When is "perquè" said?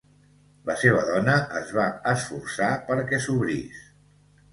2.87-3.21